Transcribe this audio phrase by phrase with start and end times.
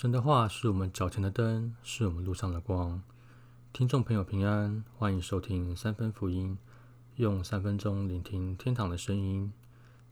[0.00, 3.02] 神的话是我们脚前的灯，是我们路上的光。
[3.72, 6.56] 听众朋友平安，欢迎收听三分福音，
[7.16, 9.52] 用三分钟聆听天堂的声音。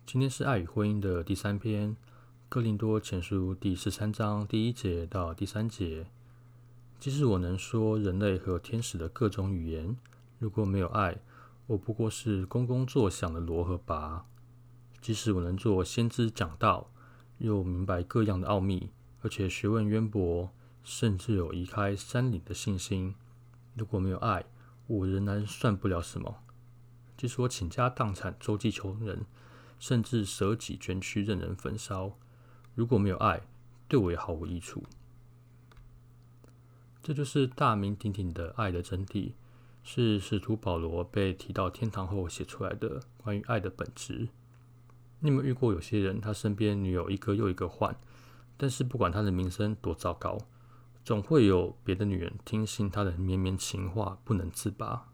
[0.04, 1.90] 今天是爱与婚姻的第三篇，
[2.48, 6.08] 《哥林多前书》第十三章第一节到第三节。
[6.98, 9.96] 即使我能说人类和天使的各种语言，
[10.40, 11.18] 如果没有爱，
[11.68, 14.26] 我不过是嗡嗡作响的锣和拔。
[15.00, 16.90] 即使我能做先知讲道，
[17.38, 18.90] 又明白各样的奥秘。
[19.22, 20.52] 而且学问渊博，
[20.84, 23.14] 甚至有移开山岭的信心。
[23.74, 24.44] 如果没有爱，
[24.86, 26.42] 我仍然算不了什么。
[27.16, 29.26] 即使我倾家荡产，周济穷人，
[29.78, 32.16] 甚至舍己捐躯，任人焚烧。
[32.74, 33.42] 如果没有爱，
[33.88, 34.84] 对我也毫无益处。
[37.02, 39.32] 这就是大名鼎鼎的爱的真谛，
[39.82, 44.28] 是使徒保罗被提到天堂后写出来的关于爱的本质。
[45.20, 47.96] 你有没有遇过有些人，他身边女友一个又一个换？
[48.56, 50.38] 但是不管他的名声多糟糕，
[51.04, 55.08] 总会有别的女人听信他的绵绵情话，不能自拔。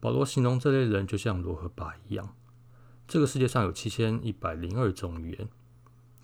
[0.00, 2.34] 保罗形容这类人就像罗和拔一样。
[3.06, 5.48] 这个世界上有七千一百零二种语言，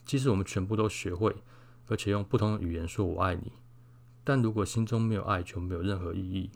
[0.04, 1.36] 即使我们全部都学会，
[1.88, 3.52] 而且用不同的语言说我爱你，
[4.22, 6.50] 但如果心中没有爱，就没有任何意义。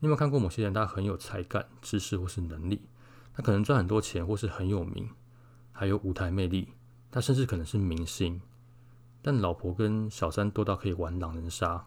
[0.00, 2.82] 你有没有看过某些人，他很有才干、知识或是能力，
[3.34, 5.10] 他可能赚很多钱或是很有名，
[5.70, 6.68] 还有舞台魅力。
[7.12, 8.40] 他甚至可能是明星，
[9.20, 11.86] 但老婆跟小三多到可以玩狼人杀。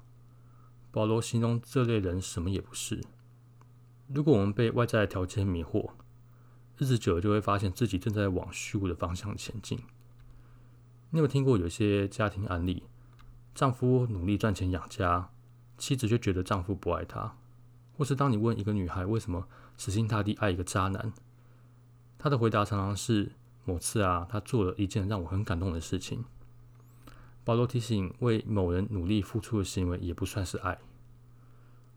[0.91, 3.03] 保罗形容这类人什么也不是。
[4.07, 5.93] 如果我们被外在的条件迷惑，
[6.77, 9.79] 日子久了就会发现自己正在往虚无的方向前进。
[11.09, 12.83] 你有听过有些家庭案例，
[13.55, 15.31] 丈夫努力赚钱养家，
[15.79, 17.35] 妻子却觉得丈夫不爱她，
[17.97, 21.11] 或是当你问一个女孩为什么死心塌地爱一个渣男，
[22.19, 23.31] 她的回答常常是。
[23.65, 26.23] 某次啊，他做了一件让我很感动的事情。
[27.43, 30.79] 保罗提醒，为某人努力付出的行为也不算是爱。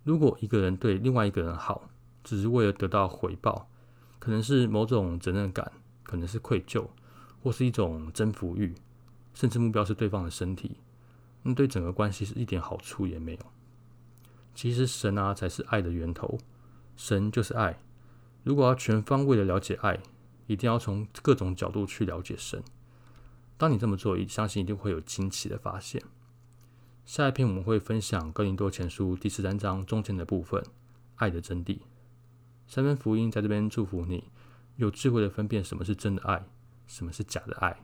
[0.05, 1.91] 如果一个人对另外一个人好，
[2.25, 3.69] 只是为了得到回报，
[4.19, 5.71] 可能是某种责任感，
[6.03, 6.87] 可能是愧疚，
[7.43, 8.75] 或是一种征服欲，
[9.35, 10.79] 甚至目标是对方的身体，
[11.43, 13.41] 那对整个关系是一点好处也没有。
[14.55, 16.39] 其实神啊，才是爱的源头，
[16.97, 17.79] 神就是爱。
[18.45, 20.01] 如果要全方位的了解爱，
[20.49, 22.61] 一定要从各种角度去了解神。
[23.57, 26.03] 当你这么做，相信一定会有惊奇的发现。
[27.07, 30.63] 下一篇我们会分享《哥林多前书》第十三章中间的部分——
[31.17, 31.79] 爱的真谛。
[32.67, 34.25] 三分福音在这边祝福你，
[34.77, 36.45] 有智慧的分辨什么是真的爱，
[36.87, 37.81] 什么是假的爱。